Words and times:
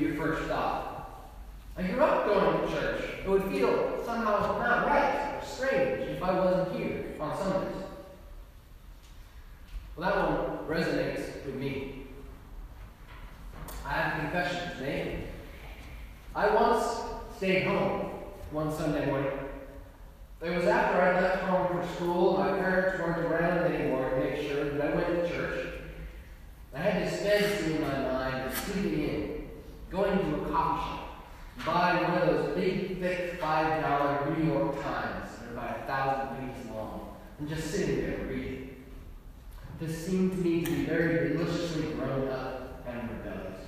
your 0.00 0.14
first 0.14 0.48
thought. 0.48 1.28
I 1.76 1.82
grew 1.82 2.00
up 2.00 2.26
going 2.26 2.60
to 2.60 2.74
church. 2.74 3.04
It 3.24 3.28
would 3.28 3.44
feel 3.44 4.02
somehow 4.04 4.58
not 4.58 4.86
right 4.86 5.40
or 5.40 5.46
strange 5.46 6.08
if 6.10 6.22
I 6.22 6.38
wasn't 6.38 6.76
here 6.76 7.14
on 7.18 7.36
Sundays. 7.36 7.82
Well, 9.96 10.10
that 10.10 10.30
one 10.30 10.76
resonates 10.78 11.44
with 11.44 11.54
me. 11.56 12.06
I 13.86 13.92
have 13.92 14.18
a 14.18 14.20
confession 14.22 14.76
to 14.76 14.82
make. 14.82 15.18
I 16.34 16.54
once 16.54 16.86
stayed 17.36 17.66
home 17.66 18.10
one 18.50 18.74
Sunday 18.74 19.06
morning. 19.06 19.32
It 20.40 20.56
was 20.56 20.64
after 20.64 21.00
I 21.00 21.20
left 21.20 21.42
home 21.44 21.68
for 21.68 21.94
school. 21.94 22.38
My 22.38 22.52
parents 22.52 22.98
weren't 22.98 23.18
around 23.18 23.72
anymore 23.72 24.10
to 24.10 24.16
make 24.16 24.48
sure 24.48 24.64
that 24.64 24.80
I 24.80 24.94
went 24.94 25.06
to 25.06 25.28
church. 25.28 25.66
I 26.74 26.78
had 26.78 27.10
dispense 27.10 27.62
in 27.62 27.80
my 27.80 28.12
mind 28.12 28.46
of 28.46 28.58
sleeping 28.58 29.02
in, 29.04 29.31
going 29.92 30.18
to 30.18 30.36
a 30.36 30.50
coffee 30.50 30.88
shop, 30.88 31.26
buying 31.66 32.02
one 32.04 32.22
of 32.22 32.28
those 32.28 32.54
big, 32.56 32.98
thick 32.98 33.38
$5 33.38 34.38
New 34.38 34.50
York 34.50 34.82
Times 34.82 35.28
that 35.38 35.50
are 35.50 35.52
about 35.52 35.80
a 35.80 35.86
thousand 35.86 36.48
pages 36.48 36.70
long, 36.70 37.16
and 37.38 37.48
just 37.48 37.70
sitting 37.70 38.00
there 38.00 38.26
reading. 38.26 38.84
This 39.78 40.06
seemed 40.06 40.32
to 40.32 40.38
me 40.38 40.64
to 40.64 40.70
be 40.70 40.84
very 40.86 41.28
deliciously 41.28 41.92
grown 41.92 42.28
up 42.28 42.82
and 42.88 43.10
rebellious. 43.10 43.60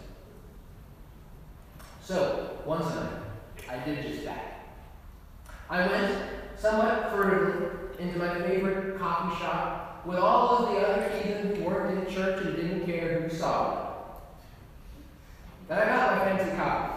So, 2.01 2.61
one 2.65 2.83
Sunday, 2.83 3.21
I 3.69 3.85
did 3.85 4.07
just 4.07 4.25
that. 4.25 4.67
I 5.69 5.87
went 5.87 6.19
somewhat 6.57 7.11
furtively 7.11 7.99
into 7.99 8.19
my 8.19 8.41
favorite 8.41 8.99
coffee 8.99 9.39
shop 9.43 10.07
with 10.07 10.19
all 10.19 10.57
of 10.57 10.73
the 10.73 10.81
other 10.81 11.19
heathen 11.19 11.57
who 11.57 11.65
weren't 11.65 11.99
in 11.99 12.15
church 12.15 12.45
and 12.45 12.57
didn't 12.57 12.87
care 12.87 13.21
who 13.21 13.35
saw 13.35 13.73
it. 13.73 13.84
Then 15.69 15.79
I 15.79 15.85
got 15.87 16.17
my 16.17 16.25
fancy 16.25 16.57
coffee 16.57 16.95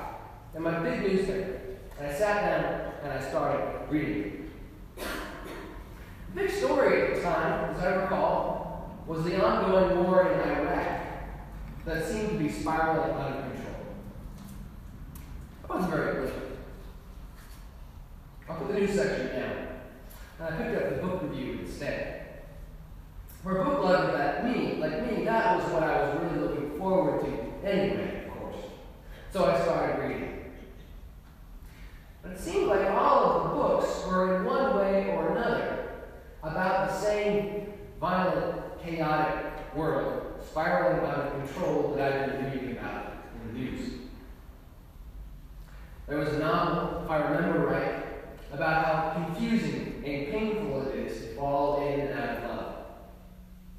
and 0.56 0.64
my 0.64 0.80
big 0.80 1.02
newspaper, 1.02 1.60
and 2.00 2.08
I 2.08 2.14
sat 2.14 2.42
down 2.42 2.94
and 3.04 3.14
I 3.14 3.30
started 3.30 3.90
reading. 3.90 4.52
The 4.98 5.04
big 6.36 6.52
story 6.52 7.02
at 7.02 7.16
the 7.16 7.22
time, 7.22 7.76
as 7.76 7.82
I 7.82 7.95
recall, 7.95 9.04
was 9.08 9.23
the 9.23 9.42
ongoing 9.42 10.04
war 10.04 10.28
in 10.28 10.40
Iraq 10.40 11.02
that 11.86 12.06
seemed 12.06 12.30
to 12.30 12.38
be 12.38 12.50
spiraling 12.50 13.12
out 13.12 13.32
of 13.32 13.44
control. 13.44 13.76
I 15.70 15.73
wasn't 15.73 15.94
very 15.94 16.14
good. 16.14 16.34
I'll 18.50 18.58
put 18.58 18.68
the 18.68 18.73
news 18.73 18.94
section 18.94 19.28
down. 19.28 19.68
And 20.40 20.54
I 20.54 20.58
picked 20.58 20.76
up 20.76 20.90
the 20.90 21.08
book 21.08 21.23
review 21.23 21.60
instead. 21.62 22.26
For 23.44 23.62
a 23.62 23.66
book 23.66 23.84
lover 23.84 24.18
like 24.18 24.44
me, 24.44 24.78
like 24.78 25.10
me, 25.10 25.23
that 25.23 25.58
was 25.58 25.72
what 25.72 25.84
I 25.84 26.04
was 26.04 26.22
really 26.22 26.48
looking 26.48 26.78
forward 26.78 27.22
to 27.22 27.68
anyway. 27.68 28.17
So 29.37 29.45
I 29.45 29.61
started 29.61 30.02
reading. 30.02 30.45
But 32.23 32.31
it 32.31 32.39
seemed 32.39 32.70
like 32.70 32.89
all 32.89 33.23
of 33.23 33.43
the 33.43 33.49
books 33.49 34.03
were 34.08 34.37
in 34.37 34.45
one 34.45 34.77
way 34.77 35.11
or 35.11 35.37
another 35.37 35.89
about 36.42 36.87
the 36.87 36.99
same 36.99 37.71
violent, 38.02 38.64
chaotic 38.83 39.75
world 39.75 40.43
spiraling 40.43 41.08
out 41.08 41.20
of 41.20 41.33
control 41.33 41.93
that 41.95 42.14
I've 42.14 42.31
been 42.31 42.52
reading 42.52 42.77
about 42.80 43.14
in 43.36 43.48
the 43.48 43.59
news. 43.59 43.92
There 46.08 46.17
was 46.17 46.30
a 46.30 46.39
novel, 46.39 47.04
if 47.04 47.11
I 47.11 47.17
remember 47.17 47.67
right, 47.67 48.05
about 48.52 48.86
how 48.86 49.23
confusing 49.23 50.02
and 50.04 50.31
painful 50.31 50.87
it 50.87 50.95
is 50.95 51.21
to 51.21 51.36
fall 51.36 51.87
in 51.87 51.99
and 51.99 52.19
out 52.19 52.37
of 52.37 52.43
love. 52.49 52.75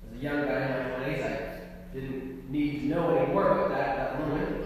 As 0.07 0.21
a 0.21 0.23
young 0.23 0.47
guy 0.47 0.61
in 0.61 1.03
my 1.03 1.05
20s, 1.05 1.25
I 1.25 1.93
didn't 1.93 2.49
need 2.49 2.83
to 2.83 2.87
know 2.87 3.17
any 3.17 3.33
more 3.33 3.51
about 3.51 3.71
that 3.71 3.89
at 3.89 3.97
that 3.97 4.21
moment. 4.21 4.59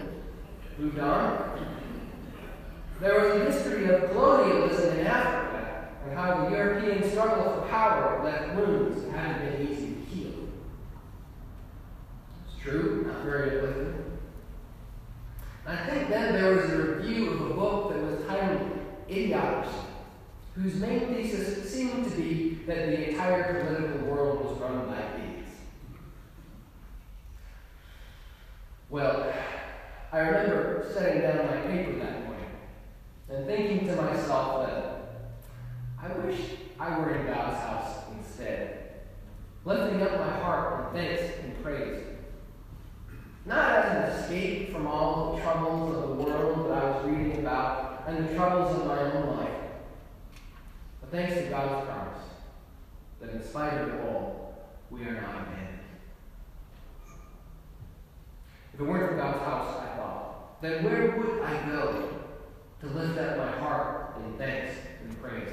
Moved 0.77 0.99
on. 0.99 1.67
There 2.99 3.19
was 3.19 3.41
a 3.41 3.45
history 3.45 3.93
of 3.93 4.09
colonialism 4.09 4.99
in 4.99 5.07
Africa 5.07 5.89
and 6.03 6.17
how 6.17 6.49
the 6.49 6.55
European 6.55 7.09
struggle 7.09 7.61
for 7.61 7.67
power 7.67 8.21
left 8.23 8.55
wounds 8.55 9.03
that 9.03 9.11
hadn't 9.11 9.51
been 9.51 9.67
easy 9.67 9.93
to 9.93 10.01
heal. 10.01 10.33
It's 12.47 12.61
true, 12.61 13.05
not 13.07 13.23
very 13.23 13.59
uplifting. 13.59 14.19
I 15.67 15.75
think 15.89 16.09
then 16.09 16.33
there 16.33 16.55
was 16.55 16.69
a 16.71 16.77
review 16.77 17.29
of 17.31 17.51
a 17.51 17.53
book 17.53 17.93
that 17.93 18.03
was 18.03 18.25
titled 18.25 18.79
Idiocracy, 19.07 19.85
whose 20.55 20.75
main 20.75 21.13
thesis 21.13 21.71
seemed 21.71 22.03
to 22.05 22.17
be 22.17 22.59
that 22.65 22.87
the 22.87 23.09
entire 23.11 23.63
political 23.63 24.07
world 24.07 24.43
was 24.43 24.57
run 24.59 24.87
by 24.87 25.01
idiots. 25.17 25.51
I 30.13 30.19
remember 30.19 30.87
setting 30.93 31.21
down 31.21 31.47
my 31.47 31.57
paper 31.61 31.97
that 31.99 32.25
morning 32.25 32.45
and 33.29 33.45
thinking 33.47 33.87
to 33.87 33.95
myself 33.95 34.67
that 34.67 35.31
I 35.99 36.17
wish 36.19 36.39
I 36.79 36.99
were 36.99 37.15
in 37.15 37.25
God's 37.25 37.59
house 37.59 38.03
instead, 38.17 39.01
lifting 39.65 40.01
up 40.01 40.19
my 40.19 40.29
heart 40.39 40.93
in 40.95 40.99
thanks 40.99 41.31
and 41.43 41.63
praise. 41.63 42.03
Not 43.45 43.71
as 43.71 43.85
an 43.91 44.19
escape 44.19 44.71
from 44.71 44.87
all 44.87 45.35
the 45.35 45.41
troubles 45.41 45.95
of 45.95 46.09
the 46.09 46.23
world 46.23 46.69
that 46.69 46.83
I 46.83 46.91
was 46.91 47.05
reading 47.05 47.39
about 47.39 48.03
and 48.07 48.27
the 48.27 48.35
troubles 48.35 48.79
of 48.79 48.85
my 48.85 48.99
own 48.99 49.37
life, 49.37 49.61
but 51.01 51.11
thanks 51.11 51.33
to 51.33 51.49
God's 51.49 51.85
promise 51.87 52.23
that 53.19 53.29
in 53.31 53.43
spite 53.43 53.73
of 53.73 53.89
it 53.89 54.01
all, 54.05 54.69
we 54.89 55.03
are 55.03 55.13
not 55.13 55.41
abandoned. 55.41 55.82
If 58.73 58.79
it 58.79 58.83
weren't 58.83 59.11
for 59.11 59.17
God's 59.17 59.39
house, 59.39 59.81
I 59.81 59.95
thought, 59.97 60.61
then 60.61 60.83
where 60.83 61.15
would 61.17 61.41
I 61.43 61.69
go 61.69 62.09
to 62.81 62.87
lift 62.87 63.19
up 63.19 63.37
my 63.37 63.51
heart 63.59 64.15
in 64.17 64.37
thanks 64.37 64.75
and 65.03 65.21
praise? 65.21 65.49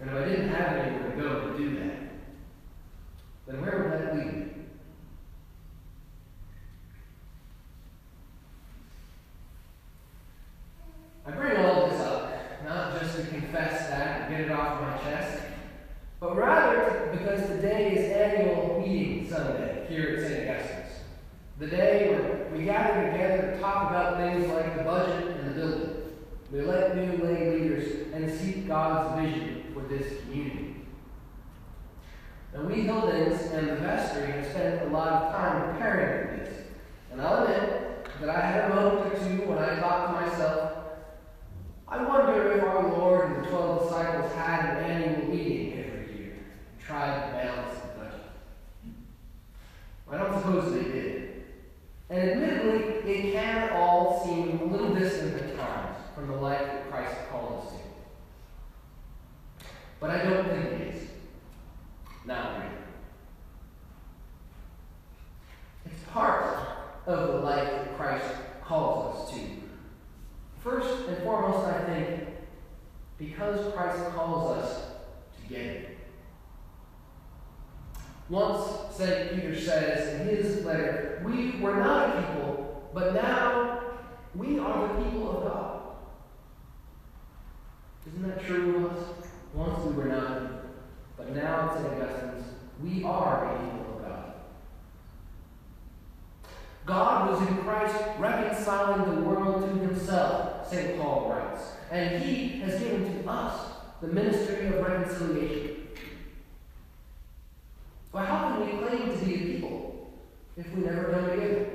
And 0.00 0.10
if 0.10 0.16
I 0.16 0.28
didn't 0.28 0.48
have 0.50 0.76
anywhere 0.76 1.10
to 1.10 1.16
go 1.16 1.52
to 1.52 1.58
do 1.58 1.78
that, 1.78 1.96
then 3.46 3.60
where 3.62 3.82
would 3.82 3.92
that 3.92 4.14
lead 4.14 4.26
me? 4.26 4.44
I 11.26 11.30
bring 11.30 11.56
all 11.56 11.88
this 11.88 12.00
up 12.00 12.32
not 12.66 13.00
just 13.00 13.16
to 13.16 13.26
confess 13.26 13.88
that 13.88 14.22
and 14.22 14.30
get 14.30 14.40
it 14.42 14.50
off 14.50 14.80
my 14.80 14.98
chest, 15.02 15.42
but 16.20 16.36
rather 16.36 17.08
because 17.12 17.46
today 17.48 17.94
is 17.94 18.12
annual 18.12 18.80
meeting 18.80 19.28
Sunday 19.28 19.86
here 19.88 20.16
at 20.16 20.22
St. 20.22 20.48
Augustine's. 20.48 20.92
The 21.58 21.66
day 21.66 22.10
when 22.10 22.58
we 22.58 22.64
gather 22.64 23.10
together 23.10 23.52
to 23.52 23.60
talk 23.60 23.90
about 23.90 24.16
things 24.16 24.48
like 24.48 24.76
the 24.76 24.84
budget 24.84 25.36
and 25.36 25.50
the 25.50 25.60
building. 25.60 25.90
We 26.52 26.60
elect 26.60 26.94
new 26.94 27.24
lay 27.24 27.58
leaders 27.58 28.12
and 28.12 28.30
seek 28.30 28.68
God's 28.68 29.20
vision 29.20 29.72
for 29.74 29.80
this 29.88 30.20
community. 30.20 30.76
Now, 32.54 32.62
we 32.62 32.84
Hildens 32.84 33.52
and 33.52 33.68
the 33.68 33.76
vestry 33.76 34.30
have 34.30 34.46
spent 34.46 34.82
a 34.82 34.90
lot 34.90 35.08
of 35.10 35.32
time 35.32 35.62
preparing 35.74 36.28
for. 36.28 36.52
And 37.12 37.20
I'll 37.20 37.44
admit 37.44 38.20
that 38.20 38.28
I 38.28 38.40
had 38.40 38.70
a 38.70 38.74
moment 38.74 39.12
or 39.12 39.18
two 39.18 39.48
when 39.48 39.58
I 39.58 39.80
thought 39.80 40.06
to 40.06 40.26
myself, 40.26 40.72
I 41.86 42.02
wonder 42.02 42.52
if 42.52 42.64
our 42.64 42.88
Lord 42.88 43.30
and 43.30 43.44
the 43.44 43.48
twelve 43.48 43.82
disciples 43.84 44.32
had 44.34 44.64
an 44.64 44.84
annual 44.84 45.28
meeting 45.28 45.78
every 45.78 46.16
year 46.16 46.32
and 46.32 46.80
tried 46.84 47.26
to 47.26 47.32
balance 47.32 47.78
the 47.80 47.88
budget. 48.00 48.20
I 50.10 50.16
don't 50.18 50.34
suppose 50.40 50.72
they 50.72 50.90
did. 50.90 51.44
And 52.10 52.30
admittedly, 52.30 53.10
it 53.10 53.32
can 53.32 53.70
all 53.72 54.24
seem 54.24 54.60
a 54.60 54.64
little 54.64 54.94
distant 54.94 55.40
at 55.40 55.56
times 55.56 55.96
from 56.14 56.28
the 56.28 56.34
life 56.34 56.60
that 56.60 56.90
Christ 56.90 57.14
called 57.30 57.66
us 57.66 57.72
to. 57.72 57.78
But 60.00 60.10
I 60.10 60.24
don't 60.24 60.46
think 60.48 60.64
it 60.64 60.80
is. 60.94 61.08
Not 62.26 62.58
really. 62.58 62.70
It's 65.84 65.92
part 66.12 66.58
of 67.06 67.28
the 67.28 67.38
life 67.40 67.68
that 67.68 67.96
Christ 67.96 68.24
calls 68.62 69.30
us 69.30 69.34
to. 69.34 69.40
First 70.62 71.08
and 71.08 71.22
foremost, 71.22 71.66
I 71.66 71.84
think, 71.84 72.28
because 73.18 73.72
Christ 73.74 74.14
calls 74.14 74.58
us 74.58 74.84
to 75.40 75.48
get 75.48 75.66
it. 75.66 75.98
Once, 78.28 78.96
St. 78.96 79.34
Peter 79.34 79.58
says 79.58 80.20
in 80.20 80.28
his 80.28 80.64
letter, 80.64 81.22
we 81.24 81.60
were 81.60 81.76
not 81.76 82.16
a 82.16 82.22
people, 82.22 82.90
but 82.94 83.14
now 83.14 83.82
we 84.34 84.58
are 84.58 84.88
the 84.88 85.04
people 85.04 85.36
of 85.36 85.44
God. 85.44 85.80
Isn't 88.06 88.26
that 88.28 88.44
true 88.44 88.86
of 88.86 88.96
us? 88.96 89.04
Once 89.52 89.84
we 89.84 89.92
were 89.92 90.06
not, 90.06 90.64
but 91.16 91.34
now 91.34 91.74
St. 91.74 91.86
Augustine's, 91.86 92.44
we 92.82 93.04
are 93.04 93.54
a 93.54 93.58
people 93.58 93.80
of 93.80 93.94
God. 96.86 97.30
Was 97.30 97.48
in 97.48 97.56
Christ 97.58 97.96
reconciling 98.18 99.14
the 99.14 99.20
world 99.22 99.62
to 99.62 99.86
himself, 99.86 100.68
St. 100.70 101.00
Paul 101.00 101.30
writes, 101.30 101.62
and 101.90 102.22
he 102.22 102.60
has 102.60 102.80
given 102.80 103.22
to 103.22 103.30
us 103.30 103.72
the 104.00 104.08
ministry 104.08 104.66
of 104.66 104.86
reconciliation. 104.86 105.88
But 108.12 108.26
how 108.26 108.50
can 108.50 108.60
we 108.60 108.86
claim 108.86 109.18
to 109.18 109.24
be 109.24 109.34
a 109.34 109.38
people 109.38 110.12
if 110.56 110.72
we 110.72 110.84
never 110.84 111.04
come 111.04 111.30
together? 111.30 111.66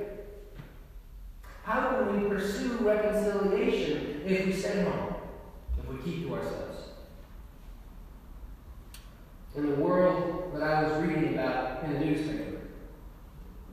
How 1.64 1.90
can 1.90 2.24
we 2.24 2.30
pursue 2.30 2.78
reconciliation 2.80 4.22
if 4.26 4.46
we 4.46 4.54
stay 4.54 4.84
home, 4.84 5.16
if 5.78 5.88
we 5.88 5.98
keep 6.04 6.28
to 6.28 6.36
ourselves? 6.36 6.78
In 9.56 9.70
the 9.70 9.76
world 9.76 10.52
that 10.54 10.64
I 10.64 10.84
was 10.84 11.04
reading 11.04 11.34
about 11.34 11.84
in 11.84 11.94
the 11.94 12.00
newspaper, 12.00 12.49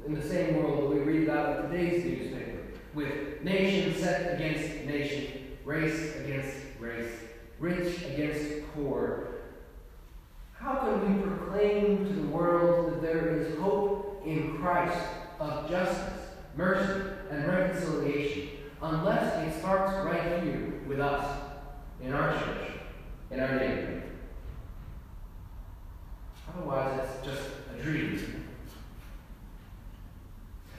in 0.06 0.14
the 0.14 0.23
same 0.23 0.56
world 0.56 0.82
that 0.82 0.97
we 0.97 1.00
read 1.00 1.29
about 1.29 1.64
in 1.64 1.70
today's 1.70 2.05
newspaper, 2.05 2.61
with 2.94 3.43
nation 3.43 3.94
set 3.94 4.35
against 4.35 4.85
nation, 4.85 5.56
race 5.64 6.14
against 6.17 6.56
race, 6.79 7.11
rich 7.58 8.03
against 8.05 8.62
poor, 8.75 9.29
how 10.53 10.76
can 10.76 11.17
we 11.17 11.23
proclaim 11.23 12.06
to 12.06 12.12
the 12.12 12.29
world 12.29 12.93
that 12.93 13.03
there 13.03 13.37
is 13.37 13.58
hope 13.58 14.23
in 14.25 14.56
Christ 14.58 14.99
of 15.41 15.69
justice, 15.69 16.29
mercy, 16.56 17.11
and 17.31 17.47
reconciliation 17.47 18.49
unless 18.82 19.47
it 19.47 19.59
starts 19.59 19.93
right 20.06 20.43
here 20.43 20.82
with 20.87 21.00
us, 21.00 21.43
in 22.02 22.12
our 22.12 22.32
church, 22.32 22.70
in 23.31 23.41
our 23.41 23.56
neighborhood? 23.59 24.02
Otherwise, 26.56 27.00
it's 27.00 27.26
just 27.26 27.43
a 27.76 27.82
dream. 27.82 28.47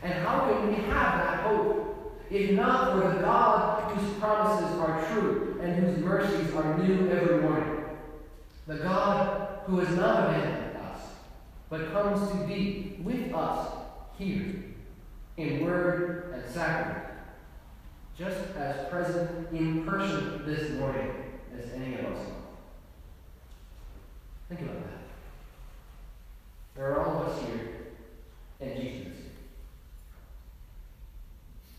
And 0.04 0.14
how 0.26 0.42
can 0.42 0.68
we 0.68 0.76
have 0.76 1.18
that 1.18 1.44
hope 1.44 2.18
if 2.30 2.52
not 2.52 2.94
for 2.94 3.10
the 3.10 3.22
God 3.22 3.92
whose 3.92 4.14
promises 4.20 4.78
are 4.80 5.06
true 5.08 5.60
and 5.62 5.76
whose 5.76 5.98
mercies 5.98 6.54
are 6.54 6.78
new 6.78 7.10
every 7.10 7.42
morning? 7.42 7.86
The 8.68 8.76
God 8.76 9.60
who 9.66 9.80
has 9.80 9.96
not 9.98 10.30
abandoned 10.30 10.78
us, 10.78 11.02
but 11.70 11.92
comes 11.92 12.32
to 12.32 12.38
be 12.48 12.98
with 13.04 13.34
us 13.34 13.70
here 14.18 14.64
in 15.36 15.66
word 15.66 16.34
and 16.34 16.54
sacrament, 16.54 17.06
just 18.18 18.38
as 18.56 18.88
present 18.90 19.52
in 19.52 19.84
person 19.84 20.44
this 20.46 20.72
morning 20.80 21.12
as 21.58 21.72
any 21.74 21.96
of 21.96 22.06
us. 22.06 22.26
Think 24.50 24.62
about 24.62 24.76
that. 24.76 24.98
There 26.76 26.92
are 26.92 27.06
all 27.06 27.22
of 27.22 27.28
us 27.30 27.42
here, 27.46 27.70
and 28.62 28.80
Jesus. 28.80 29.14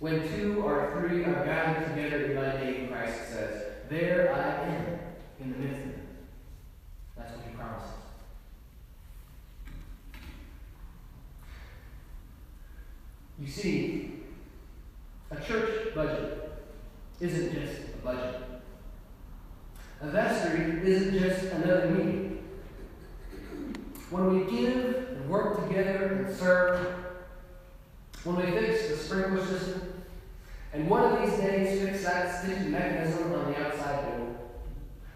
When 0.01 0.29
two 0.29 0.63
or 0.63 0.93
three 0.93 1.25
are 1.25 1.45
gathered 1.45 1.89
together 1.89 2.27
in 2.27 2.35
my 2.37 2.61
name, 2.63 2.89
Christ 2.89 3.31
says, 3.31 3.65
There 3.89 4.33
I 4.33 4.67
am 4.67 4.99
in 5.41 5.53
the 5.53 5.59
midst 5.59 5.81
of 5.81 5.93
them. 5.93 6.07
That's 7.17 7.33
what 7.33 7.45
he 7.49 7.57
promises. 7.57 7.91
You 13.49 13.55
see, 13.55 14.11
a 15.31 15.37
church 15.37 15.95
budget 15.95 16.53
isn't 17.19 17.55
just 17.55 17.95
a 17.95 18.05
budget. 18.05 18.43
A 20.03 20.11
vestry 20.11 20.83
isn't 20.85 21.19
just 21.19 21.45
another 21.55 21.89
meeting. 21.89 22.45
When 24.11 24.35
we 24.35 24.55
give 24.55 24.85
and 24.85 25.31
work 25.31 25.67
together 25.67 26.27
and 26.27 26.37
serve, 26.37 26.95
when 28.25 28.37
we 28.37 28.43
fix 28.53 28.89
the 28.89 28.97
sprinkler 28.99 29.43
system, 29.47 29.95
and 30.75 30.91
one 30.91 31.11
of 31.11 31.23
these 31.23 31.41
days 31.41 31.81
fix 31.81 32.05
that 32.05 32.45
stitch 32.45 32.67
mechanism 32.67 33.33
on 33.33 33.51
the 33.51 33.65
outside 33.65 34.09
door, 34.09 34.37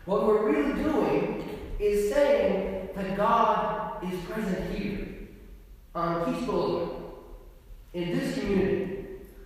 what 0.06 0.26
we're 0.26 0.50
really 0.50 0.82
doing 0.82 1.58
is 1.78 2.10
saying 2.10 2.88
that 2.96 3.14
God 3.14 4.02
is 4.10 4.18
present 4.22 4.74
here 4.74 5.06
on 5.94 6.32
Peace 6.34 6.46
Boulevard, 6.46 7.01
in 7.94 8.18
this 8.18 8.38
community, 8.38 9.04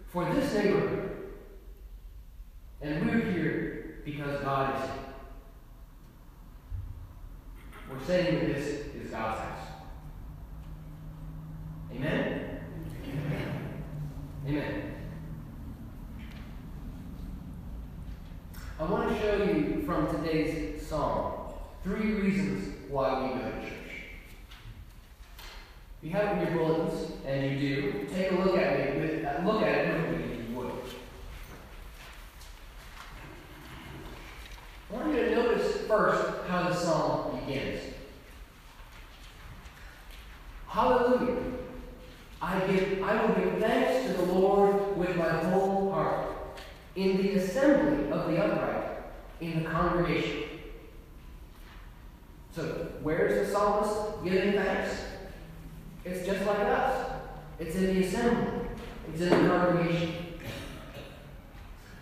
for 0.08 0.25
this 0.32 0.54
neighborhood. 0.54 1.10
And 2.81 3.06
we're 3.06 3.32
here 3.32 4.02
because 4.04 4.40
God 4.43 4.75
is 4.75 4.90
here. 4.90 5.00
We're 7.90 8.04
saying 8.04 8.34
that 8.34 8.54
this 8.54 8.66
is 8.94 9.10
God's 9.10 9.40
house. 9.40 9.69
Amen? 11.93 12.60
Amen. 13.08 13.82
Amen. 14.46 14.94
I 18.78 18.84
want 18.84 19.08
to 19.08 19.19
show 19.19 19.42
you 19.42 19.82
from 19.87 20.06
today's 20.14 20.87
psalm 20.87 21.32
three 21.82 22.12
reasons 22.12 22.75
why 22.88 23.22
we 23.22 23.40
go 23.40 23.50
to 23.50 23.60
church. 23.62 23.75
You 26.02 26.10
have 26.10 26.38
it 26.38 26.48
in 26.48 26.54
your 26.54 26.64
bulletins, 26.64 27.12
and 27.26 27.60
you 27.60 27.82
do, 27.82 28.06
take 28.14 28.31
a 28.32 28.34
look 28.34 28.56
at 28.56 28.72
it. 28.75 29.25
Uh, 29.25 29.43
look 29.44 29.62
at 29.62 29.87
it 29.87 30.10
with 30.10 30.20
me 30.20 30.34
if 30.34 30.48
you 30.48 30.56
would. 30.56 30.70
I 34.90 34.94
want 34.94 35.14
you 35.14 35.25
to 35.25 35.31
notice 35.34 35.76
first 35.87 36.48
how 36.48 36.69
the 36.69 36.75
psalm 36.75 37.40
begins. 37.40 37.81
Hallelujah. 40.69 41.43
I 42.42 42.60
give 42.66 43.02
I 43.02 43.25
will 43.25 43.34
give 43.34 43.58
thanks 43.60 44.06
to 44.06 44.12
the 44.12 44.32
Lord 44.32 44.96
with 44.96 45.16
my 45.16 45.31
whole 45.31 45.90
heart. 45.90 46.28
In 46.94 47.16
the 47.16 47.32
assembly 47.34 48.10
of 48.10 48.31
the 48.31 48.42
upright, 48.42 48.84
in 49.40 49.64
the 49.64 49.70
congregation. 49.70 50.44
So 52.54 52.90
where's 53.02 53.46
the 53.46 53.52
psalmist 53.52 54.25
giving 54.25 54.52
thanks? 54.52 55.02
It's 56.06 56.25
just 56.25 56.47
like 56.47 56.61
us. 56.61 57.11
It's 57.59 57.75
in 57.75 57.87
the 57.87 58.04
assembly. 58.06 58.68
It's 59.12 59.20
in 59.20 59.30
the 59.30 59.49
congregation. 59.49 60.14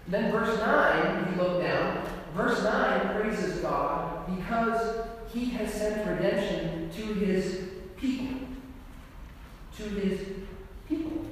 Then 0.09 0.31
verse 0.31 0.59
9, 0.59 1.25
if 1.25 1.31
you 1.31 1.43
look 1.43 1.63
down, 1.63 2.07
verse 2.35 2.63
9 2.63 3.04
praises 3.15 3.61
God 3.61 4.27
because 4.37 5.07
he 5.33 5.47
has 5.51 5.73
sent 5.73 6.07
redemption 6.07 6.91
to 6.91 7.03
his 7.15 7.69
people. 7.97 8.39
To 9.77 9.83
his 9.83 10.21
people. 10.89 11.25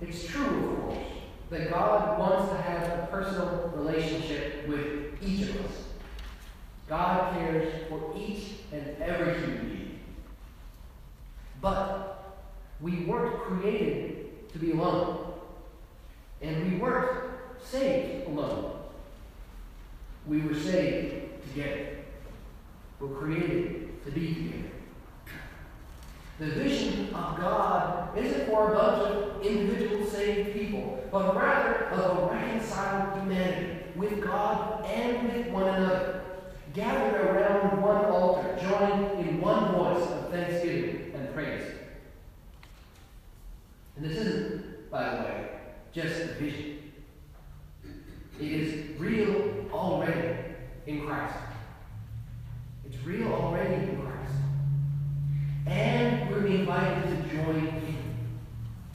It's 0.00 0.26
true, 0.26 0.44
of 0.44 0.80
course, 0.80 0.98
that 1.50 1.70
God 1.70 2.18
wants 2.18 2.52
to 2.52 2.62
have 2.62 2.82
a 2.82 3.08
personal 3.10 3.72
relationship 3.74 4.68
with 4.68 5.22
each 5.22 5.48
of 5.48 5.64
us. 5.64 5.72
God 6.88 7.34
cares 7.34 7.88
for 7.88 8.14
each 8.16 8.44
and 8.72 8.96
every 9.00 9.34
human 9.40 9.68
being. 9.68 10.00
But 11.60 12.38
we 12.80 13.04
weren't 13.04 13.40
created 13.42 14.48
to 14.52 14.58
be 14.58 14.70
alone. 14.72 15.32
And 16.40 16.72
we 16.72 16.78
weren't 16.78 17.30
saved 17.60 18.28
alone. 18.28 18.77
We 20.28 20.42
were 20.42 20.54
saved 20.54 21.42
together. 21.48 21.86
We're 23.00 23.08
created 23.08 24.04
to 24.04 24.10
be 24.10 24.34
together. 24.34 24.68
The 26.38 26.46
vision 26.46 27.14
of 27.14 27.38
God 27.38 28.16
isn't 28.16 28.46
for 28.46 28.72
a 28.72 28.76
bunch 28.76 29.02
of 29.08 29.42
individual 29.42 30.06
saved 30.06 30.52
people, 30.52 31.02
but 31.10 31.34
rather 31.34 31.86
of 31.86 32.18
a 32.18 32.34
reconciled 32.34 33.18
humanity 33.20 33.84
with 33.96 34.22
God 34.22 34.84
and 34.84 35.32
with 35.32 35.48
one 35.48 35.64
another, 35.64 36.20
gathered 36.74 37.20
around 37.24 37.80
one 37.80 38.04
altar, 38.04 38.56
joined 38.60 39.26
in 39.26 39.40
one 39.40 39.72
voice 39.72 40.08
of 40.10 40.30
thanksgiving 40.30 41.12
and 41.14 41.34
praise. 41.34 41.72
And 43.96 44.04
this 44.04 44.18
isn't, 44.18 44.90
by 44.90 45.08
the 45.08 45.22
way, 45.22 45.48
just 45.92 46.20
a 46.20 46.26
vision. 46.34 46.92
It 48.38 48.52
is 48.52 49.00
real 49.00 49.47
in 50.88 51.06
Christ. 51.06 51.34
It's 52.86 52.96
real 53.04 53.30
already 53.30 53.74
in 53.74 54.00
Christ. 54.00 54.32
And 55.66 56.30
we're 56.30 56.46
invited 56.46 57.04
to 57.04 57.36
join 57.36 57.56
in, 57.56 57.96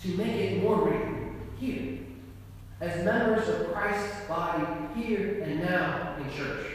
to 0.02 0.08
make 0.18 0.36
it 0.36 0.64
more 0.64 0.90
real 0.90 1.34
here, 1.60 2.00
as 2.82 3.06
members 3.06 3.48
of 3.48 3.72
Christ's 3.72 4.28
body 4.28 4.66
here 4.96 5.44
and 5.44 5.60
now 5.60 6.18
in 6.18 6.36
church. 6.36 6.66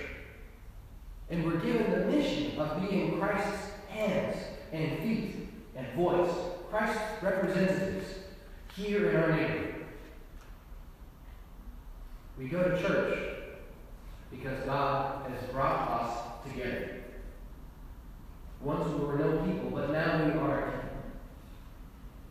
And 1.31 1.45
we're 1.45 1.59
given 1.59 1.91
the 1.91 2.07
mission 2.07 2.57
of 2.59 2.89
being 2.89 3.19
Christ's 3.19 3.73
hands 3.89 4.37
and 4.73 4.99
feet 5.01 5.49
and 5.77 5.87
voice, 5.95 6.31
Christ's 6.71 7.03
representatives 7.21 8.07
here 8.77 9.11
in 9.11 9.17
our 9.17 9.33
neighborhood. 9.33 9.75
We 12.39 12.49
go 12.49 12.63
to 12.63 12.81
church 12.81 13.38
because 14.31 14.65
God 14.65 15.31
has 15.31 15.51
brought 15.51 15.89
us 15.89 16.49
together. 16.49 17.03
Once 18.61 18.89
we 18.89 19.05
were 19.05 19.19
no 19.19 19.39
people, 19.43 19.71
but 19.71 19.91
now 19.91 20.25
we 20.25 20.33
are 20.33 20.83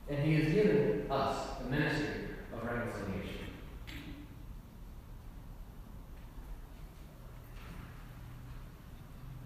And 0.10 0.20
he 0.20 0.36
has 0.36 0.54
given 0.54 1.10
us 1.10 1.58
the 1.62 1.70
ministry 1.70 2.30
of 2.54 2.63
reconciliation. 2.63 3.48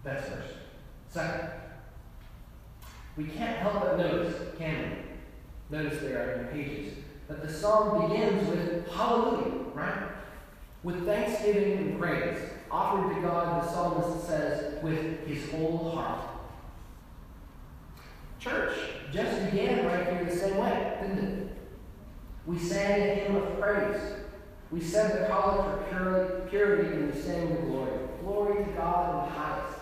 That's 0.03 0.27
first. 0.29 0.53
Second, 1.09 1.49
we 3.17 3.25
can't 3.25 3.57
help 3.57 3.81
but 3.81 3.97
notice, 3.97 4.35
can 4.57 5.05
we? 5.69 5.77
Notice 5.77 6.01
there 6.01 6.33
on 6.33 6.39
your 6.39 6.51
pages 6.51 6.95
that 7.27 7.41
the 7.41 7.51
psalm 7.51 8.09
begins 8.09 8.49
with 8.49 8.87
hallelujah, 8.89 9.65
right? 9.73 10.10
With 10.83 11.05
thanksgiving 11.05 11.77
and 11.77 11.99
praise 11.99 12.37
offered 12.71 13.15
to 13.15 13.21
God, 13.21 13.63
the 13.63 13.71
psalmist 13.71 14.27
says, 14.27 14.81
with 14.83 15.27
his 15.27 15.49
whole 15.51 15.91
heart. 15.91 16.27
Church 18.39 18.75
just 19.11 19.51
began 19.51 19.85
right 19.85 20.07
here 20.07 20.25
the 20.25 20.35
same 20.35 20.57
way, 20.57 20.97
didn't 21.01 21.19
it? 21.19 21.47
We 22.47 22.57
sang 22.57 23.01
a 23.01 23.15
hymn 23.15 23.35
of 23.35 23.59
praise. 23.59 24.01
We 24.71 24.81
said 24.81 25.11
the 25.11 25.25
collect 25.27 25.91
for 25.91 26.47
purity, 26.49 26.95
and 26.95 27.13
we 27.13 27.21
sang 27.21 27.49
the 27.49 27.61
glory. 27.61 27.91
Glory 28.23 28.63
to 28.63 28.71
God 28.71 29.09
in 29.09 29.33
the 29.33 29.39
highest. 29.39 29.77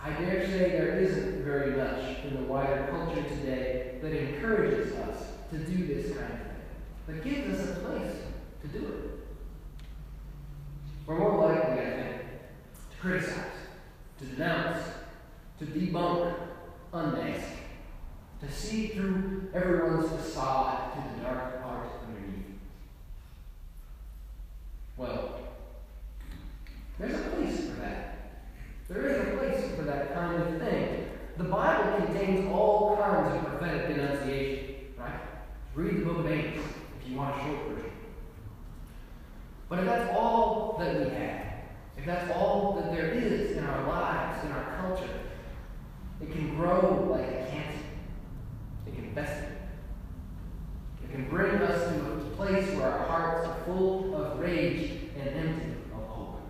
I 0.00 0.10
dare 0.10 0.46
say 0.46 0.70
there 0.70 0.98
isn't 1.00 1.42
very 1.42 1.72
much 1.72 2.24
in 2.24 2.36
the 2.36 2.42
wider 2.42 2.86
culture 2.90 3.22
today 3.22 3.98
that 4.02 4.12
encourages 4.12 4.92
us 4.92 5.32
to 5.50 5.58
do 5.58 5.86
this 5.86 6.16
kind 6.16 6.32
of 6.32 6.38
thing, 6.38 7.16
that 7.16 7.24
gives 7.24 7.55
us 7.55 7.55
do 8.78 8.86
it. 8.86 9.06
We're 11.06 11.18
more 11.18 11.48
likely, 11.48 11.84
I 11.84 11.90
think, 11.90 12.22
to 12.90 12.96
criticize, 13.00 13.44
to 14.18 14.24
denounce, 14.24 14.82
to 15.58 15.66
debunk, 15.66 16.34
unmask, 16.92 17.46
to 18.40 18.52
see 18.52 18.88
through 18.88 19.48
everyone's 19.54 20.10
facade 20.10 20.92
to 20.94 21.16
the 21.16 21.24
dark 21.24 21.62
part 21.62 21.88
underneath. 22.06 22.44
Well, 24.96 25.38
there's 26.98 27.14
a 27.14 27.28
place 27.30 27.60
for 27.70 27.80
that. 27.80 28.18
There 28.88 29.06
is 29.06 29.28
a 29.28 29.36
place 29.36 29.76
for 29.76 29.82
that 29.82 30.14
kind 30.14 30.42
of 30.42 30.60
thing. 30.60 31.08
The 31.36 31.44
Bible 31.44 32.06
contains 32.06 32.50
all 32.52 32.96
kinds 32.96 33.36
of 33.36 33.44
prophetic 33.44 33.88
denunciation, 33.94 34.74
right? 34.98 35.20
Read 35.74 36.00
the 36.00 36.04
book 36.04 36.18
of 36.18 36.26
Amos 36.26 36.64
if 37.00 37.10
you 37.10 37.16
want 37.16 37.36
a 37.36 37.44
short 37.44 37.68
version. 37.68 37.90
But 39.68 39.80
if 39.80 39.84
that's 39.86 40.16
all 40.16 40.76
that 40.78 40.94
we 40.94 41.10
have, 41.14 41.46
if 41.98 42.06
that's 42.06 42.30
all 42.32 42.80
that 42.80 42.92
there 42.94 43.10
is 43.10 43.56
in 43.56 43.64
our 43.64 43.86
lives, 43.86 44.44
in 44.44 44.52
our 44.52 44.76
culture, 44.80 45.10
it 46.20 46.32
can 46.32 46.56
grow 46.56 47.08
like 47.10 47.26
a 47.26 47.50
cancer. 47.50 47.84
It 48.86 48.94
can 48.94 49.12
fester. 49.14 49.56
It 51.02 51.10
can 51.10 51.28
bring 51.28 51.56
us 51.56 51.92
to 51.92 52.12
a 52.12 52.16
place 52.36 52.68
where 52.76 52.90
our 52.90 53.06
hearts 53.06 53.48
are 53.48 53.64
full 53.64 54.14
of 54.14 54.38
rage 54.38 54.92
and 55.18 55.28
empty 55.28 55.72
of 55.92 56.06
hope. 56.08 56.40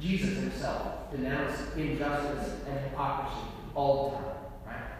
Jesus 0.00 0.36
himself 0.36 1.10
denounced 1.10 1.76
injustice 1.76 2.54
and 2.66 2.80
hypocrisy 2.80 3.46
all 3.74 4.10
the 4.10 4.16
time, 4.16 4.36
right? 4.66 4.90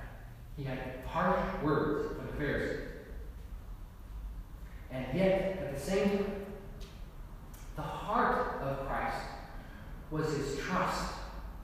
He 0.56 0.64
had 0.64 0.78
harsh 1.06 1.62
words 1.62 2.08
for 2.08 2.26
the 2.26 2.32
Pharisees. 2.36 2.88
And 4.92 5.06
yet, 5.14 5.58
at 5.62 5.74
the 5.74 5.80
same 5.80 6.08
time, 6.10 6.46
the 7.76 7.82
heart 7.82 8.60
of 8.60 8.86
Christ 8.86 9.24
was 10.10 10.26
his 10.36 10.58
trust 10.58 11.14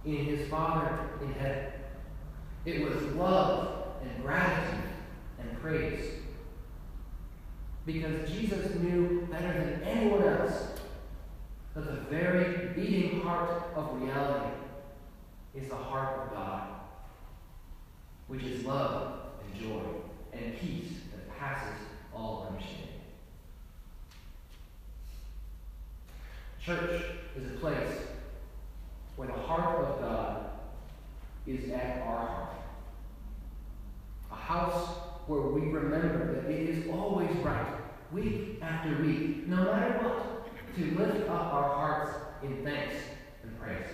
in 0.05 0.25
his 0.25 0.49
Father 0.49 1.11
in 1.21 1.33
heaven. 1.35 1.73
It 2.65 2.89
was 2.89 3.03
love 3.15 3.87
and 4.03 4.23
gratitude 4.23 4.85
and 5.41 5.61
praise. 5.61 6.05
Because 7.87 8.29
Jesus 8.29 8.75
knew 8.81 9.29
better 9.31 9.47
than 9.47 9.83
anyone 9.85 10.25
else 10.25 10.71
that 11.75 11.87
the 11.87 12.01
very 12.11 12.69
beating 12.75 13.21
heart 13.21 13.63
of 13.77 14.03
reality 14.03 14.57
is 15.55 15.69
the 15.69 15.77
heart 15.77 16.19
of 16.19 16.35
God, 16.35 16.69
which 18.27 18.43
is 18.43 18.65
love 18.65 19.21
and 19.41 19.63
joy 19.63 19.83
and 20.33 20.59
peace 20.59 20.95
that 21.13 21.39
passes 21.39 21.79
all 22.13 22.49
understanding. 22.51 22.87
Church 26.61 27.03
is 27.37 27.47
a 27.47 27.57
place 27.59 27.95
where 29.15 29.29
the 29.29 29.35
heart 29.35 29.85
of 29.85 30.01
God 30.01 30.47
is 31.47 31.71
at 31.71 32.03
our 32.03 32.27
heart. 32.27 32.53
A 34.33 34.35
house 34.35 34.89
where 35.27 35.43
we 35.43 35.61
remember 35.69 36.35
that 36.35 36.51
it 36.51 36.69
is 36.69 36.91
always 36.91 37.31
right, 37.39 37.76
week 38.13 38.59
after 38.63 39.03
week, 39.03 39.47
no 39.47 39.57
matter 39.57 39.99
what, 40.03 40.75
to 40.77 40.85
lift 40.99 41.29
up 41.29 41.53
our 41.53 41.75
hearts 41.75 42.17
in 42.43 42.65
thanks 42.65 42.97
and 43.43 43.59
praise. 43.61 43.87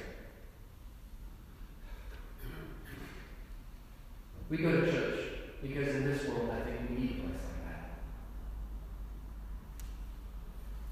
We 4.51 4.59
go 4.59 4.81
to 4.81 4.91
church 4.93 5.21
because 5.63 5.95
in 5.95 6.05
this 6.05 6.27
world 6.27 6.51
I 6.51 6.61
think 6.69 6.91
we 6.91 6.97
need 6.97 7.11
a 7.11 7.15
place 7.21 7.43
like 7.49 7.71
that. 7.71 7.91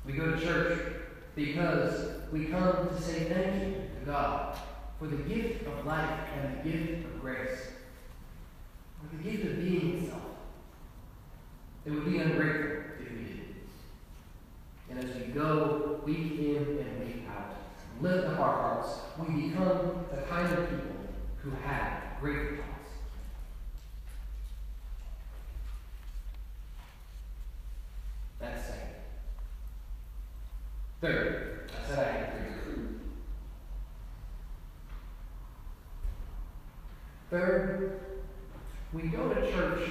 We 0.07 0.13
go 0.15 0.31
to 0.31 0.41
church 0.41 0.79
because 1.35 2.23
we 2.33 2.47
come 2.47 2.89
to 2.89 3.03
say 3.03 3.25
thank 3.25 3.63
you 3.67 3.75
to 3.99 4.07
God 4.07 4.57
for 4.99 5.09
the 5.09 5.17
gift 5.17 5.67
of 5.67 5.85
life 5.87 6.21
and 6.35 6.59
the 6.59 6.71
gift 6.71 7.05
of 7.05 7.21
grace, 7.21 7.69
for 9.01 9.17
the 9.17 9.23
gift 9.23 9.45
of 9.45 9.57
being 9.57 9.99
itself. 9.99 10.23
It 11.87 11.91
would 11.91 12.05
be 12.05 12.19
ungrateful 12.19 12.83
if 13.01 13.11
we 13.11 13.25
didn't. 13.25 13.57
And 14.91 14.99
as 14.99 15.17
we 15.17 15.33
go 15.33 16.01
week 16.05 16.39
in 16.39 16.57
and 16.57 17.01
week 17.01 17.23
out, 17.31 17.57
lift 18.01 18.27
up 18.27 18.39
our 18.39 18.53
hearts, 18.53 18.99
we 19.19 19.49
become 19.49 20.05
the 20.15 20.23
kind 20.23 20.53
of 20.53 20.69
people 20.69 20.97
who 21.43 21.51
have 21.63 22.21
great 22.21 22.61
hearts. 22.61 22.91
That's 28.39 28.67
second. 28.67 28.89
Third, 31.01 31.71
I 31.71 31.89
said 31.89 31.99
I 31.99 32.13
had 32.13 32.33
three. 32.35 32.85
Third, 37.31 38.01
we 38.93 39.03
go 39.05 39.33
to 39.33 39.51
church 39.51 39.91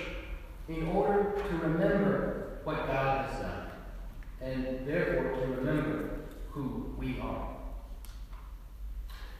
in 0.67 0.87
order 0.89 1.33
to 1.35 1.57
remember 1.67 2.59
what 2.63 2.85
God 2.85 3.25
has 3.25 3.41
done, 3.41 3.67
and 4.39 4.85
therefore 4.85 5.31
to 5.39 5.47
remember 5.47 6.19
who 6.51 6.93
we 6.95 7.19
are. 7.19 7.55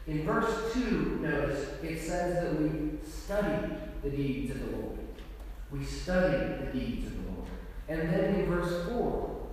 In 0.08 0.24
verse 0.24 0.72
2, 0.74 1.20
notice, 1.22 1.68
it 1.84 2.00
says 2.00 2.42
that 2.42 2.60
we 2.60 2.98
study 3.08 3.74
the 4.02 4.10
deeds 4.10 4.50
of 4.50 4.60
the 4.60 4.76
Lord. 4.76 4.98
We 5.70 5.84
study 5.84 6.36
the 6.64 6.70
deeds 6.72 7.06
of 7.06 7.12
the 7.14 7.30
Lord. 7.30 7.48
And 7.88 8.12
then 8.12 8.34
in 8.34 8.46
verse 8.46 8.88
4, 8.88 9.46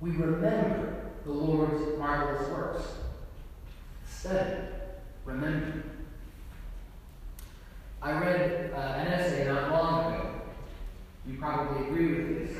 we 0.00 0.10
remember 0.10 0.95
the 1.26 1.32
Lord's 1.32 1.98
marvelous 1.98 2.48
works. 2.50 2.82
Study, 4.08 4.62
remember. 5.24 5.82
I 8.00 8.12
read 8.12 8.72
uh, 8.72 8.76
an 8.76 9.06
essay 9.08 9.48
not 9.48 9.72
long 9.72 10.14
ago. 10.14 10.30
You 11.26 11.36
probably 11.38 11.88
agree 11.88 12.14
with 12.14 12.48
this. 12.48 12.56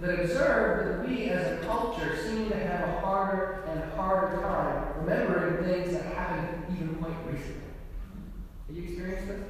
That 0.00 0.20
observed 0.20 0.88
that 0.88 1.08
we 1.08 1.24
as 1.30 1.58
a 1.58 1.66
culture 1.66 2.16
seem 2.22 2.48
to 2.48 2.56
have 2.56 2.88
a 2.88 3.00
harder 3.00 3.64
and 3.68 3.92
harder 3.92 4.40
time 4.40 5.00
remembering 5.00 5.64
things 5.64 5.92
that 5.92 6.14
happened 6.14 6.64
even 6.74 6.94
quite 6.96 7.16
recently. 7.26 7.62
Have 8.66 8.76
you 8.76 8.82
experienced 8.82 9.28
this? 9.28 9.40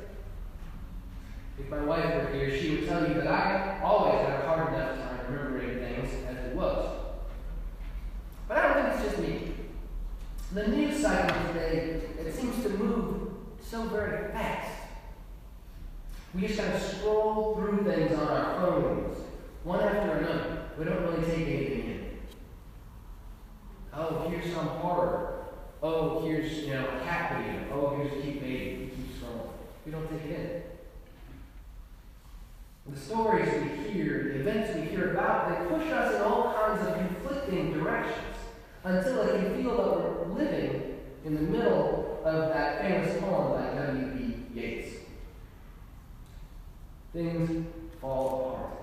If 1.58 1.68
my 1.68 1.82
wife 1.82 2.04
were 2.04 2.32
here, 2.32 2.56
she 2.58 2.76
would 2.76 2.88
tell 2.88 3.06
you 3.08 3.14
that 3.14 3.26
I 3.26 3.80
always 3.82 4.26
had 4.26 4.40
a 4.40 4.46
hard 4.46 4.74
enough 4.74 4.98
time 4.98 5.20
remembering 5.28 5.78
things 5.78 6.26
as 6.28 6.46
it 6.46 6.56
was. 6.56 6.96
But 8.48 8.58
I 8.58 8.62
don't 8.62 8.90
think 8.90 8.94
it's 8.94 9.04
just 9.04 9.18
me. 9.18 9.54
The 10.56 10.68
news 10.68 11.02
cycle 11.02 11.52
today, 11.52 12.00
it 12.18 12.34
seems 12.34 12.62
to 12.62 12.70
move 12.70 13.28
so 13.62 13.82
very 13.88 14.32
fast. 14.32 14.84
We 16.34 16.46
just 16.46 16.58
kind 16.58 16.72
of 16.72 16.80
scroll 16.80 17.56
through 17.56 17.84
things 17.84 18.18
on 18.18 18.26
our 18.26 18.60
phones, 18.62 19.18
one 19.64 19.80
after 19.80 20.12
another. 20.12 20.62
We 20.78 20.86
don't 20.86 21.02
really 21.02 21.26
take 21.26 21.46
anything 21.46 21.80
in. 21.82 22.18
Oh, 23.92 24.26
here's 24.30 24.50
some 24.54 24.66
horror. 24.66 25.44
Oh, 25.82 26.24
here's 26.24 26.50
you 26.60 26.72
know 26.72 26.86
a 26.86 27.04
cat. 27.04 27.38
Oh, 27.70 27.94
here's 27.98 28.14
a 28.14 28.22
cute 28.22 28.40
baby. 28.40 28.78
We 28.80 28.86
keep 28.96 29.20
scrolling. 29.20 29.50
We 29.84 29.92
don't 29.92 30.08
take 30.08 30.24
it 30.30 30.64
in. 32.86 32.94
The 32.94 32.98
stories 32.98 33.52
we 33.62 33.92
hear, 33.92 34.32
the 34.32 34.40
events 34.40 34.74
we 34.74 34.86
hear 34.86 35.10
about, 35.12 35.50
they 35.50 35.76
push 35.76 35.92
us 35.92 36.14
in 36.14 36.22
all 36.22 36.54
kinds 36.54 36.88
of 36.88 36.94
conflicting 36.94 37.74
directions 37.74 38.35
until 38.86 39.22
I 39.22 39.26
can 39.26 39.62
feel 39.62 39.76
that 39.76 39.88
we're 40.28 40.44
living 40.44 41.00
in 41.24 41.34
the 41.34 41.40
middle 41.40 42.20
of 42.24 42.48
that 42.50 42.80
famous 42.80 43.20
poem 43.20 43.60
by 43.60 43.74
W.B. 43.84 44.44
Yeats. 44.54 44.98
Things 47.12 47.66
fall 48.00 48.54
apart. 48.54 48.74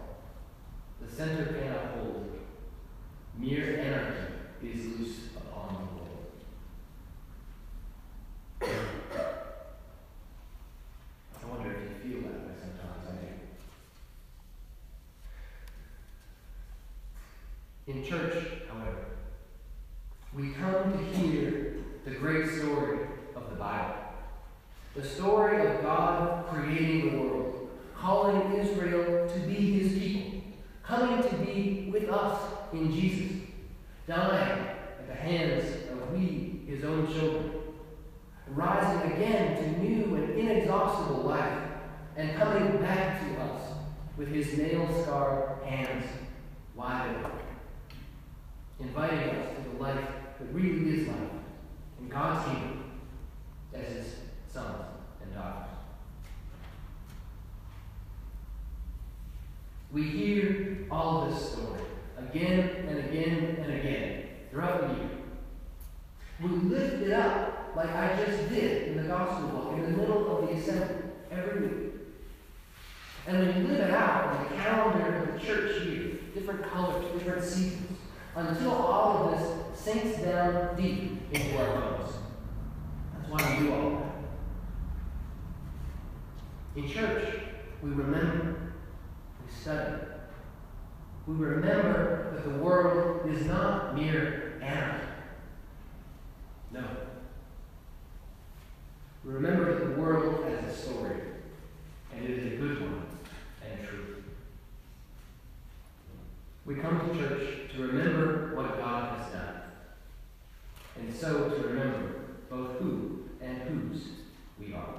The 1.00 1.16
center 1.16 1.46
cannot 1.54 1.96
hold. 1.96 2.38
Mere 3.38 3.80
anarchy 3.80 4.34
is 4.62 5.00
loose 5.00 5.20
upon 5.38 5.70
the 5.74 5.82
world. 5.96 6.32
I 11.42 11.46
wonder 11.50 11.72
if 11.72 11.80
you 11.82 11.88
feel 12.04 12.20
that 12.24 12.40
way 12.42 12.56
sometimes. 12.60 13.04
I 13.08 13.12
do. 17.92 18.00
In 18.00 18.06
church, 18.06 18.63
we 20.36 20.50
come 20.50 20.92
to 20.92 21.18
hear 21.18 21.76
the 22.06 22.12
great 22.12 22.50
story 22.50 23.00
of 23.36 23.50
the 23.52 23.56
Bible. 23.56 23.96
The 24.96 25.04
story 25.04 25.66
of 25.68 25.84
God 25.84 26.48
creating 26.48 27.12
the 27.12 27.18
world, 27.22 27.70
calling 27.96 28.54
Israel 28.54 29.30
to 29.30 29.40
be 29.42 29.80
his 29.80 29.94
people, 29.94 30.42
coming 30.82 31.22
to 31.22 31.36
be 31.38 31.90
with 31.94 32.10
us 32.10 32.42
in 32.74 32.92
Jesus, 32.92 33.38
dying 34.08 34.68
at 35.00 35.08
the 35.08 35.14
hands 35.14 35.66
of 35.92 36.12
we, 36.14 36.64
his 36.68 36.84
own 36.84 37.12
children, 37.14 37.52
rising 38.48 39.12
again 39.12 39.56
to 39.56 39.80
new 39.84 40.16
and 40.16 40.32
inexhaustible 40.32 41.22
life, 41.24 41.60
and 42.18 42.36
coming 42.38 42.78
back 42.82 43.22
to 43.22 43.42
us 43.42 43.62
with 44.18 44.30
his 44.30 44.58
nail 44.58 44.88
scarred 45.04 45.64
hands 45.64 46.06
wide 46.76 47.16
open, 47.20 47.32
inviting 48.80 49.30
us 49.30 49.56
to 49.56 49.70
the 49.70 49.84
life 49.84 50.08
really 50.52 51.00
is 51.00 51.08
life 51.08 51.18
in 52.00 52.10
God's 52.10 52.46
kingdom 52.46 52.84
as 53.74 53.88
his 53.88 54.16
sons 54.52 54.84
and 55.22 55.34
daughters. 55.34 55.70
We 59.92 60.04
hear 60.04 60.88
all 60.90 61.28
this 61.28 61.52
story 61.52 61.82
again 62.18 62.86
and 62.88 62.98
again 63.00 63.58
and 63.62 63.74
again 63.74 64.24
throughout 64.50 64.88
the 64.88 64.96
year. 64.96 65.10
We 66.42 66.50
lift 66.50 67.04
it 67.04 67.12
up 67.12 67.74
like 67.76 67.90
I 67.96 68.24
just 68.26 68.50
did 68.50 68.90
in 68.90 68.98
the 68.98 69.04
gospel 69.04 69.50
book 69.50 69.74
in 69.74 69.84
the 69.84 69.98
middle 69.98 70.38
of 70.38 70.48
the 70.48 70.56
assembly 70.56 71.12
every 71.32 71.68
week. 71.68 71.94
And 73.28 73.40
we 73.40 73.70
live 73.70 73.80
it 73.80 73.92
out 73.92 74.36
in 74.36 74.44
the 74.44 74.64
calendar 74.64 75.16
of 75.16 75.34
the 75.34 75.40
church 75.40 75.86
year, 75.86 76.18
different 76.34 76.64
colors, 76.70 77.06
different 77.14 77.44
seasons, 77.44 77.98
until 78.36 78.72
all 78.72 79.26
of 79.26 79.40
this 79.40 79.63
sinks 79.84 80.22
down 80.22 80.76
deep 80.78 81.22
into 81.34 81.58
our 81.58 81.82
bones. 81.82 82.14
That's 83.14 83.30
why 83.30 83.60
we 83.60 83.66
do 83.66 83.74
all 83.74 83.90
that. 83.90 84.16
In 86.78 86.90
church, 86.90 87.42
we 87.82 87.90
remember, 87.90 88.74
we 89.46 89.54
study. 89.54 90.04
We 91.28 91.36
remember 91.36 92.32
that 92.34 92.44
the 92.46 92.64
world 92.64 93.30
is 93.30 93.46
not 93.46 93.96
mere 93.96 94.60
anarchy. 94.62 95.06
No. 96.72 96.84
We 99.26 99.34
remember 99.34 99.66
that 99.74 99.96
the 99.96 100.02
world 100.02 100.46
has 100.46 100.64
a 100.64 100.78
story, 100.78 101.18
and 102.14 102.24
it 102.24 102.30
is 102.30 102.54
a 102.54 102.56
good 102.56 102.82
one 102.82 103.06
and 103.62 103.88
true. 103.88 104.24
We 106.66 106.76
come 106.76 107.10
to 107.10 107.18
church 107.18 107.72
to 107.74 107.82
remember 107.82 108.56
what 108.56 108.78
God 108.78 108.93
so 111.24 111.48
to 111.48 111.56
remember 111.70 112.16
both 112.50 112.80
who 112.80 113.30
and 113.40 113.62
whose 113.62 114.08
we 114.60 114.74
are. 114.74 114.96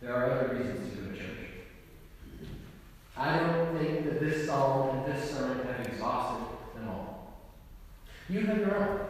There 0.00 0.14
are 0.14 0.30
other 0.30 0.54
reasons 0.54 0.94
to 0.94 0.96
go 0.96 1.10
to 1.10 1.14
church. 1.14 1.26
I 3.18 3.38
don't 3.38 3.76
think 3.76 4.04
that 4.04 4.18
this 4.18 4.46
psalm 4.46 4.96
and 4.96 5.14
this 5.14 5.30
sermon 5.30 5.66
have 5.66 5.86
exhausted 5.86 6.56
them 6.74 6.88
all. 6.88 7.34
You 8.30 8.46
have 8.46 8.56
your 8.56 8.76
own. 8.76 9.00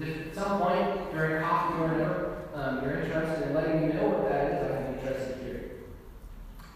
If 0.00 0.26
at 0.26 0.34
some 0.34 0.60
point 0.60 1.12
during 1.12 1.44
coffee 1.44 1.80
or 1.80 1.88
whatever, 1.92 2.48
um, 2.56 2.82
you're 2.82 3.02
interested 3.02 3.46
in 3.46 3.54
letting 3.54 3.86
me 3.86 3.94
know 3.94 4.08
what 4.08 4.28
that 4.28 4.52
is, 4.52 4.72
I 4.72 4.76
am 4.78 4.94
interested 4.94 5.38
to 5.38 5.44
hear 5.44 5.54
it. 5.54 5.88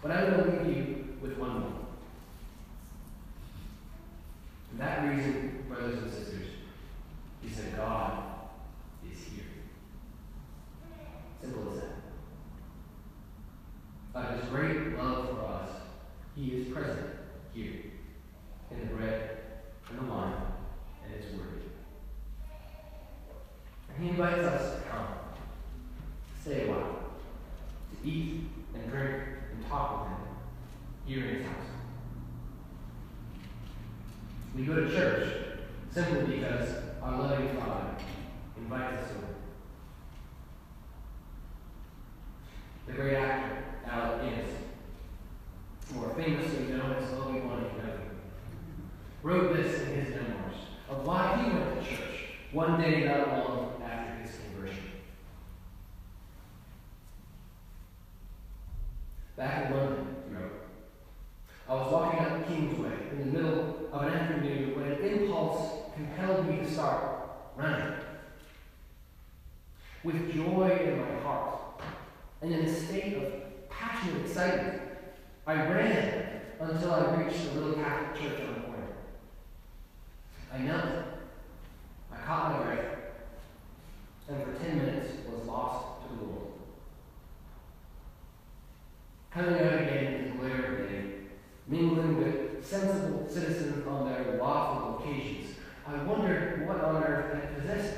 But 0.01 0.11
I'm 0.11 0.31
going 0.31 0.43
to 0.43 0.63
leave 0.63 0.77
you 0.77 1.01
with 1.21 1.37
one 1.37 1.59
more. 1.59 1.71
And 4.71 4.79
that 4.79 5.07
reason, 5.07 5.65
brothers 5.67 5.99
and 5.99 6.11
sisters, 6.11 6.47
is 7.45 7.55
that 7.57 7.77
God 7.77 8.23
is 9.11 9.19
here. 9.23 9.43
Simple 11.41 11.73
as 11.73 11.79
that. 11.81 11.91
By 14.13 14.37
his 14.37 14.49
great 14.49 14.97
love 14.97 15.29
for 15.29 15.45
us, 15.45 15.69
he 16.35 16.47
is 16.47 16.73
present 16.73 17.07
here 17.53 17.81
in 18.71 18.79
the 18.79 18.85
bread 18.87 19.37
and 19.89 19.99
the 19.99 20.11
wine 20.11 20.33
and 21.03 21.23
his 21.23 21.31
word. 21.37 21.61
And 23.89 24.03
he 24.03 24.09
invites 24.09 24.39
us 24.39 24.75
to 24.75 24.89
come, 24.89 25.07
to 26.35 26.41
stay 26.41 26.67
a 26.67 26.71
while, 26.71 26.99
to 27.91 28.09
eat 28.09 28.41
and 28.73 28.89
drink 28.89 29.23
and 29.51 29.67
talk 29.67 30.03
with 30.03 30.17
him 30.17 30.21
here 31.05 31.25
in 31.25 31.35
his 31.35 31.45
house. 31.45 31.55
We 34.55 34.65
go 34.65 34.75
to 34.75 34.89
church 34.91 35.33
simply 35.91 36.35
because 36.35 36.69
our 37.01 37.21
loving 37.21 37.55
Father 37.57 37.95
invites 38.57 39.03
us 39.03 39.11
over. 39.17 39.27
The 42.87 42.93
great 42.93 43.15
actor, 43.15 43.57
Alec 43.89 44.21
Guinness, 44.21 44.49
more 45.93 46.09
famously 46.15 46.65
known 46.65 46.93
as 46.93 47.13
Obi-Wan 47.13 47.71
Kenobi, 47.75 48.09
wrote 49.23 49.55
this 49.55 49.81
in 49.81 50.05
his 50.05 50.15
memoirs 50.15 50.55
of 50.89 51.05
why 51.05 51.37
he 51.37 51.49
went 51.49 51.83
to 51.83 51.89
church 51.89 52.17
day 52.81 53.05
not 53.05 53.27
long 53.29 53.81
after 53.83 54.23
his 54.23 54.35
conversion. 54.37 54.83
Back 59.37 59.67
in 59.67 59.77
London, 59.77 60.15
he 60.27 60.35
wrote, 60.35 60.67
I 61.69 61.73
was 61.73 61.91
walking 61.91 62.19
up 62.19 62.47
Kingsway 62.47 63.09
in 63.11 63.19
the 63.19 63.25
middle 63.25 63.89
of 63.91 64.03
an 64.03 64.13
afternoon 64.13 64.75
when 64.75 64.91
an 64.91 65.03
impulse 65.03 65.93
compelled 65.95 66.47
me 66.47 66.57
to 66.57 66.71
start 66.71 67.03
running. 67.55 67.93
With 70.03 70.33
joy 70.33 70.79
in 70.83 70.99
my 70.99 71.21
heart 71.21 71.81
and 72.41 72.51
in 72.51 72.65
a 72.65 72.73
state 72.73 73.17
of 73.17 73.69
passionate 73.69 74.25
excitement, 74.25 74.81
I 75.45 75.53
ran 75.53 76.41
until 76.59 76.93
I 76.93 77.15
reached 77.15 77.53
the 77.53 77.59
little 77.59 77.75
Catholic 77.75 78.21
church 78.21 78.41
sensible 92.71 93.27
citizens 93.29 93.85
on 93.85 94.09
their 94.09 94.37
lawful 94.37 94.99
occasions. 94.99 95.55
I 95.85 96.01
wonder 96.03 96.63
what 96.65 96.81
on 96.81 97.03
earth 97.03 97.33
they 97.33 97.61
possessed, 97.61 97.97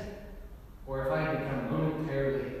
or 0.84 1.06
if 1.06 1.12
I 1.12 1.20
had 1.20 1.38
become 1.38 1.70
momentarily 1.70 2.53